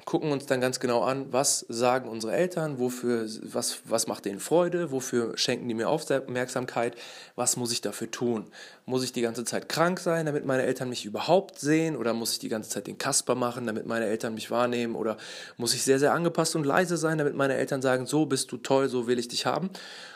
gucken 0.05 0.31
uns 0.31 0.45
dann 0.45 0.61
ganz 0.61 0.79
genau 0.79 1.01
an, 1.01 1.33
was 1.33 1.65
sagen 1.67 2.07
unsere 2.07 2.33
Eltern, 2.33 2.79
wofür, 2.79 3.27
was, 3.41 3.79
was 3.85 4.07
macht 4.07 4.25
denen 4.25 4.39
Freude, 4.39 4.91
wofür 4.91 5.37
schenken 5.37 5.67
die 5.67 5.73
mir 5.73 5.89
Aufmerksamkeit, 5.89 6.95
was 7.35 7.57
muss 7.57 7.71
ich 7.71 7.81
dafür 7.81 8.09
tun? 8.09 8.45
Muss 8.85 9.03
ich 9.03 9.11
die 9.11 9.21
ganze 9.21 9.43
Zeit 9.43 9.67
krank 9.67 9.99
sein, 9.99 10.25
damit 10.25 10.45
meine 10.45 10.63
Eltern 10.63 10.89
mich 10.89 11.03
überhaupt 11.05 11.59
sehen 11.59 11.97
oder 11.97 12.13
muss 12.13 12.31
ich 12.31 12.39
die 12.39 12.47
ganze 12.47 12.69
Zeit 12.69 12.87
den 12.87 12.97
Kasper 12.97 13.35
machen, 13.35 13.65
damit 13.65 13.85
meine 13.85 14.05
Eltern 14.05 14.33
mich 14.33 14.49
wahrnehmen 14.49 14.95
oder 14.95 15.17
muss 15.57 15.73
ich 15.73 15.83
sehr, 15.83 15.99
sehr 15.99 16.13
angepasst 16.13 16.55
und 16.55 16.65
leise 16.65 16.95
sein, 16.95 17.17
damit 17.17 17.35
meine 17.35 17.55
Eltern 17.55 17.81
sagen, 17.81 18.05
so 18.05 18.25
bist 18.25 18.51
du 18.51 18.57
toll, 18.57 18.87
so 18.87 19.07
will 19.07 19.19
ich 19.19 19.27
dich 19.27 19.45
haben? 19.45 19.69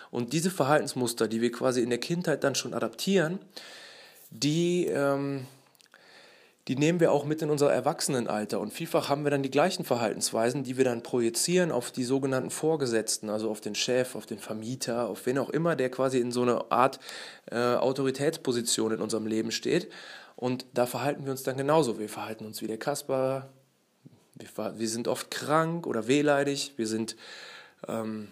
Und 0.10 0.32
diese 0.32 0.52
Verhaltensmuster, 0.52 1.28
die 1.28 1.42
wir 1.42 1.52
quasi 1.52 1.82
in 1.82 1.90
der 1.90 2.00
Kindheit 2.00 2.44
dann 2.44 2.56
schon 2.56 2.74
adaptieren, 2.74 3.40
die... 4.30 4.86
Ähm, 4.88 5.48
die 6.72 6.78
nehmen 6.78 7.01
wir 7.01 7.12
auch 7.12 7.25
mit 7.25 7.42
in 7.42 7.50
unser 7.50 7.70
Erwachsenenalter. 7.70 8.62
Und 8.62 8.72
vielfach 8.72 9.10
haben 9.10 9.25
wir 9.25 9.30
dann 9.30 9.44
die 9.44 9.51
gleichen 9.51 9.84
Verhaltensweisen, 9.84 10.63
die 10.63 10.78
wir 10.78 10.86
dann 10.86 11.04
projizieren 11.04 11.70
auf 11.70 11.92
die 11.92 12.06
sogenannten 12.06 12.50
Vorgesetzten, 12.50 13.30
also 13.30 13.51
auf 13.51 13.60
den 13.60 13.75
Chef, 13.75 14.16
auf 14.16 14.25
den 14.25 14.40
Vermieter, 14.40 15.10
auf 15.10 15.25
wen 15.25 15.38
auch 15.38 15.50
immer, 15.50 15.75
der 15.75 15.92
quasi 15.92 16.20
in 16.20 16.32
so 16.32 16.44
einer 16.44 16.72
Art 16.72 17.01
äh, 17.51 17.58
Autoritätsposition 17.58 18.94
in 18.94 19.01
unserem 19.01 19.28
Leben 19.28 19.51
steht. 19.51 19.92
Und 20.38 20.66
da 20.74 20.86
verhalten 20.86 21.25
wir 21.25 21.32
uns 21.32 21.44
dann 21.44 21.58
genauso. 21.58 22.00
Wir 22.00 22.08
verhalten 22.08 22.46
uns 22.46 22.62
wie 22.62 22.68
der 22.68 22.78
Kasper, 22.78 23.50
wir, 24.36 24.80
wir 24.80 24.88
sind 24.88 25.10
oft 25.10 25.30
krank 25.30 25.86
oder 25.86 26.08
wehleidig, 26.08 26.75
wir 26.78 26.88
sind 26.88 27.18
ähm, 27.90 28.30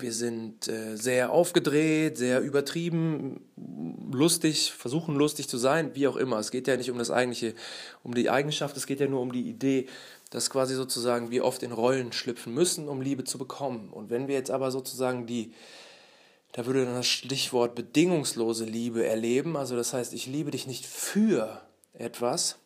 wir 0.00 0.12
sind 0.12 0.68
äh, 0.68 0.96
sehr 0.96 1.30
aufgedreht, 1.32 2.16
sehr 2.16 2.40
übertrieben, 2.40 3.40
lustig, 4.10 4.72
versuchen 4.72 5.16
lustig 5.16 5.48
zu 5.48 5.58
sein, 5.58 5.94
wie 5.94 6.08
auch 6.08 6.16
immer. 6.16 6.38
Es 6.38 6.50
geht 6.50 6.68
ja 6.68 6.76
nicht 6.76 6.90
um 6.90 6.98
das 6.98 7.10
eigentliche, 7.10 7.54
um 8.02 8.14
die 8.14 8.30
Eigenschaft, 8.30 8.76
es 8.76 8.86
geht 8.86 9.00
ja 9.00 9.06
nur 9.06 9.20
um 9.20 9.32
die 9.32 9.48
Idee, 9.48 9.86
dass 10.30 10.50
quasi 10.50 10.74
sozusagen 10.74 11.30
wir 11.30 11.44
oft 11.44 11.62
in 11.62 11.72
Rollen 11.72 12.12
schlüpfen 12.12 12.54
müssen, 12.54 12.88
um 12.88 13.00
Liebe 13.00 13.24
zu 13.24 13.38
bekommen. 13.38 13.90
Und 13.90 14.10
wenn 14.10 14.28
wir 14.28 14.34
jetzt 14.34 14.50
aber 14.50 14.70
sozusagen 14.70 15.26
die, 15.26 15.52
da 16.52 16.66
würde 16.66 16.84
dann 16.84 16.94
das 16.94 17.06
Stichwort 17.06 17.74
bedingungslose 17.74 18.64
Liebe 18.64 19.06
erleben, 19.06 19.56
also 19.56 19.76
das 19.76 19.92
heißt, 19.92 20.12
ich 20.12 20.26
liebe 20.26 20.50
dich 20.50 20.66
nicht 20.66 20.86
für 20.86 21.62
etwas, 21.94 22.56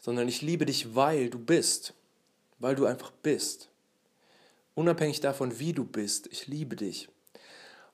sondern 0.00 0.28
ich 0.28 0.42
liebe 0.42 0.66
dich, 0.66 0.94
weil 0.94 1.30
du 1.30 1.38
bist, 1.38 1.94
weil 2.58 2.74
du 2.74 2.86
einfach 2.86 3.10
bist 3.22 3.68
unabhängig 4.76 5.20
davon, 5.20 5.58
wie 5.58 5.72
du 5.72 5.84
bist, 5.84 6.28
ich 6.28 6.46
liebe 6.46 6.76
dich. 6.76 7.08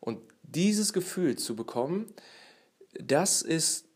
Und 0.00 0.20
dieses 0.42 0.92
Gefühl 0.92 1.36
zu 1.36 1.56
bekommen, 1.56 2.12
das 2.92 3.40
ist, 3.40 3.86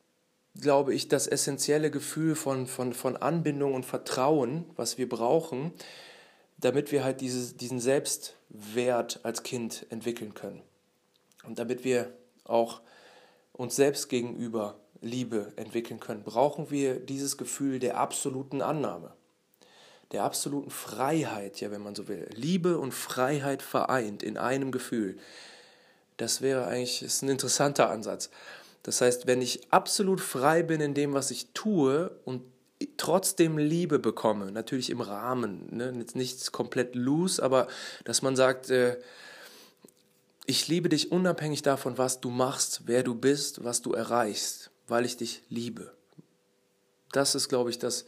glaube 0.59 0.95
ich, 0.95 1.09
das 1.09 1.27
essentielle 1.27 1.91
Gefühl 1.91 2.35
von, 2.35 2.67
von, 2.67 2.95
von 2.95 3.17
Anbindung 3.17 3.75
und 3.75 3.85
Vertrauen, 3.85 4.65
was 4.77 4.97
wir 4.97 5.09
brauchen, 5.09 5.73
damit 6.57 6.93
wir 6.93 7.05
halt 7.05 7.21
dieses, 7.21 7.57
diesen 7.57 7.81
Selbstwert 7.81 9.21
als 9.25 9.43
Kind 9.43 9.85
entwickeln 9.91 10.33
können. 10.33 10.63
Und 11.45 11.59
damit 11.59 11.85
wir 11.85 12.17
auch 12.45 12.81
uns 13.53 13.77
selbst 13.77 14.09
gegenüber 14.09 14.81
Liebe 15.01 15.53
entwickeln 15.57 16.01
können, 16.01 16.23
brauchen 16.23 16.71
wir 16.71 17.01
dieses 17.01 17.37
Gefühl 17.37 17.79
der 17.79 17.99
absoluten 17.99 18.63
Annahme 18.63 19.13
der 20.13 20.25
absoluten 20.25 20.71
Freiheit, 20.71 21.61
ja, 21.61 21.71
wenn 21.71 21.83
man 21.83 21.95
so 21.95 22.09
will. 22.09 22.29
Liebe 22.35 22.79
und 22.79 22.93
Freiheit 22.93 23.63
vereint 23.63 24.23
in 24.23 24.39
einem 24.39 24.71
Gefühl. 24.71 25.19
Das 26.17 26.41
wäre 26.41 26.67
eigentlich 26.67 27.03
ist 27.03 27.23
ein 27.23 27.29
interessanter 27.29 27.91
Ansatz. 27.91 28.31
Das 28.83 29.01
heißt, 29.01 29.27
wenn 29.27 29.43
ich 29.43 29.73
absolut 29.73 30.21
frei 30.21 30.63
bin 30.63 30.81
in 30.81 30.95
dem, 30.95 31.13
was 31.13 31.31
ich 31.31 31.49
tue 31.53 32.11
und 32.25 32.43
trotzdem 32.97 33.59
Liebe 33.59 33.99
bekomme, 33.99 34.53
natürlich 34.53 34.91
im 34.91 35.01
Rahmen, 35.01 35.67
ne? 35.71 35.93
nichts 36.15 36.53
komplett 36.53 36.95
loose, 36.95 37.43
aber 37.43 37.67
dass 38.05 38.23
man 38.23 38.37
sagt, 38.37 38.71
äh, 38.71 38.97
ich 40.47 40.69
liebe 40.69 40.89
dich 40.89 41.11
unabhängig 41.11 41.63
davon, 41.63 41.99
was 41.99 42.21
du 42.21 42.31
machst, 42.31 42.83
wer 42.85 43.03
du 43.03 43.15
bist, 43.15 43.65
was 43.65 43.83
du 43.83 43.93
erreichst, 43.93 44.71
weil 44.87 45.05
ich 45.05 45.17
dich 45.17 45.43
liebe. 45.49 45.93
Das 47.11 47.35
ist, 47.35 47.49
glaube 47.49 47.71
ich, 47.71 47.79
das, 47.79 48.05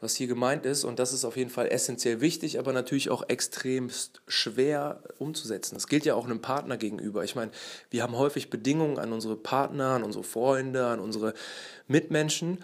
was 0.00 0.14
hier 0.14 0.26
gemeint 0.26 0.66
ist. 0.66 0.84
Und 0.84 0.98
das 0.98 1.12
ist 1.12 1.24
auf 1.24 1.36
jeden 1.36 1.50
Fall 1.50 1.68
essentiell 1.68 2.20
wichtig, 2.20 2.58
aber 2.58 2.72
natürlich 2.72 3.10
auch 3.10 3.28
extremst 3.28 4.20
schwer 4.26 5.02
umzusetzen. 5.18 5.74
Das 5.74 5.86
gilt 5.86 6.04
ja 6.04 6.14
auch 6.14 6.26
einem 6.26 6.40
Partner 6.40 6.76
gegenüber. 6.76 7.24
Ich 7.24 7.34
meine, 7.34 7.50
wir 7.90 8.02
haben 8.02 8.16
häufig 8.16 8.50
Bedingungen 8.50 8.98
an 8.98 9.12
unsere 9.12 9.36
Partner, 9.36 9.90
an 9.90 10.02
unsere 10.02 10.24
Freunde, 10.24 10.86
an 10.86 11.00
unsere 11.00 11.34
Mitmenschen 11.88 12.62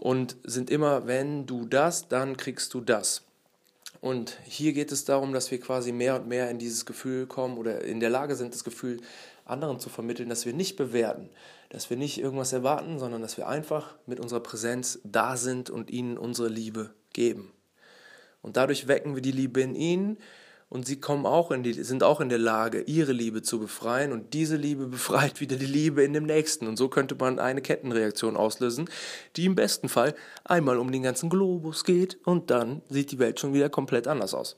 und 0.00 0.36
sind 0.44 0.70
immer, 0.70 1.06
wenn 1.06 1.46
du 1.46 1.64
das, 1.64 2.08
dann 2.08 2.36
kriegst 2.36 2.74
du 2.74 2.80
das. 2.80 3.22
Und 4.04 4.38
hier 4.44 4.74
geht 4.74 4.92
es 4.92 5.06
darum, 5.06 5.32
dass 5.32 5.50
wir 5.50 5.58
quasi 5.58 5.90
mehr 5.90 6.16
und 6.16 6.28
mehr 6.28 6.50
in 6.50 6.58
dieses 6.58 6.84
Gefühl 6.84 7.26
kommen 7.26 7.56
oder 7.56 7.80
in 7.80 8.00
der 8.00 8.10
Lage 8.10 8.36
sind, 8.36 8.52
das 8.52 8.62
Gefühl 8.62 9.00
anderen 9.46 9.80
zu 9.80 9.88
vermitteln, 9.88 10.28
dass 10.28 10.44
wir 10.44 10.52
nicht 10.52 10.76
bewerten, 10.76 11.30
dass 11.70 11.88
wir 11.88 11.96
nicht 11.96 12.20
irgendwas 12.20 12.52
erwarten, 12.52 12.98
sondern 12.98 13.22
dass 13.22 13.38
wir 13.38 13.48
einfach 13.48 13.94
mit 14.04 14.20
unserer 14.20 14.40
Präsenz 14.40 14.98
da 15.04 15.38
sind 15.38 15.70
und 15.70 15.90
ihnen 15.90 16.18
unsere 16.18 16.48
Liebe 16.48 16.92
geben. 17.14 17.50
Und 18.42 18.58
dadurch 18.58 18.88
wecken 18.88 19.14
wir 19.14 19.22
die 19.22 19.32
Liebe 19.32 19.62
in 19.62 19.74
ihnen 19.74 20.18
und 20.74 20.84
sie 20.84 21.00
kommen 21.00 21.24
auch 21.24 21.52
in 21.52 21.62
die, 21.62 21.72
sind 21.72 22.02
auch 22.02 22.20
in 22.20 22.28
der 22.28 22.38
Lage, 22.38 22.80
ihre 22.80 23.12
Liebe 23.12 23.42
zu 23.42 23.60
befreien 23.60 24.10
und 24.10 24.34
diese 24.34 24.56
Liebe 24.56 24.86
befreit 24.88 25.40
wieder 25.40 25.54
die 25.54 25.66
Liebe 25.66 26.02
in 26.02 26.12
dem 26.12 26.24
nächsten. 26.24 26.66
Und 26.66 26.76
so 26.76 26.88
könnte 26.88 27.14
man 27.14 27.38
eine 27.38 27.62
Kettenreaktion 27.62 28.36
auslösen, 28.36 28.90
die 29.36 29.44
im 29.44 29.54
besten 29.54 29.88
Fall 29.88 30.16
einmal 30.42 30.78
um 30.78 30.90
den 30.90 31.04
ganzen 31.04 31.30
Globus 31.30 31.84
geht 31.84 32.18
und 32.26 32.50
dann 32.50 32.82
sieht 32.88 33.12
die 33.12 33.20
Welt 33.20 33.38
schon 33.38 33.54
wieder 33.54 33.70
komplett 33.70 34.08
anders 34.08 34.34
aus 34.34 34.56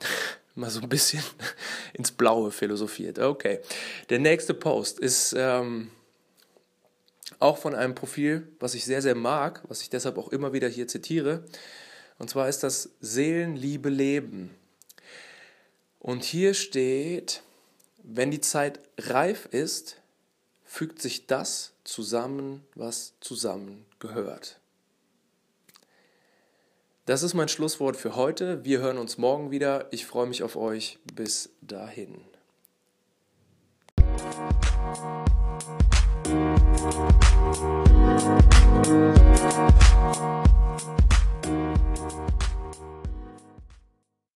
mal 0.54 0.70
so 0.70 0.80
ein 0.80 0.88
bisschen 0.88 1.22
ins 1.92 2.12
Blaue 2.12 2.50
philosophiert. 2.50 3.18
Okay. 3.18 3.60
Der 4.08 4.20
nächste 4.20 4.54
Post 4.54 4.98
ist 4.98 5.34
ähm, 5.36 5.90
auch 7.40 7.58
von 7.58 7.74
einem 7.74 7.94
Profil, 7.94 8.48
was 8.58 8.74
ich 8.74 8.86
sehr, 8.86 9.02
sehr 9.02 9.16
mag, 9.16 9.62
was 9.68 9.82
ich 9.82 9.90
deshalb 9.90 10.16
auch 10.16 10.28
immer 10.30 10.54
wieder 10.54 10.68
hier 10.68 10.88
zitiere. 10.88 11.44
Und 12.18 12.30
zwar 12.30 12.48
ist 12.48 12.62
das 12.62 12.90
Seelenliebe 13.00 13.88
leben. 13.88 14.54
Und 16.00 16.24
hier 16.24 16.54
steht, 16.54 17.42
wenn 18.02 18.30
die 18.30 18.40
Zeit 18.40 18.80
reif 18.98 19.46
ist, 19.46 20.00
fügt 20.64 21.00
sich 21.02 21.26
das 21.26 21.72
zusammen, 21.84 22.64
was 22.74 23.14
zusammengehört. 23.20 24.60
Das 27.06 27.22
ist 27.22 27.34
mein 27.34 27.48
Schlusswort 27.48 27.96
für 27.96 28.16
heute. 28.16 28.64
Wir 28.64 28.80
hören 28.80 28.98
uns 28.98 29.18
morgen 29.18 29.50
wieder. 29.50 29.86
Ich 29.92 30.06
freue 30.06 30.26
mich 30.26 30.42
auf 30.42 30.56
euch. 30.56 30.98
Bis 31.14 31.50
dahin. 31.60 32.20